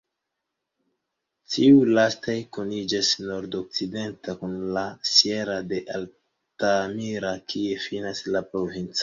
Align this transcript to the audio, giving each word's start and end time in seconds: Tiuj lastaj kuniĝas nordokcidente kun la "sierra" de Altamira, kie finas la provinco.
Tiuj 1.55 1.83
lastaj 1.97 2.37
kuniĝas 2.57 3.11
nordokcidente 3.25 4.35
kun 4.41 4.57
la 4.79 4.83
"sierra" 5.11 5.59
de 5.75 5.83
Altamira, 6.01 7.37
kie 7.55 7.79
finas 7.87 8.25
la 8.33 8.45
provinco. 8.51 8.99